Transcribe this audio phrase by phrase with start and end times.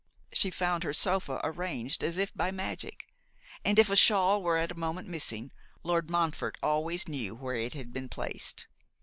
[0.33, 3.05] She found her sofa arranged as if by magic.
[3.63, 5.51] And if a shawl were for a moment missing,
[5.83, 8.65] Lord Montfort always knew where it had been placed.